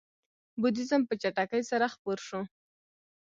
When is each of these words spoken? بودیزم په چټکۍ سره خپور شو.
بودیزم 0.61 1.01
په 1.09 1.13
چټکۍ 1.21 1.61
سره 1.71 1.85
خپور 1.93 2.17
شو. 2.27 2.41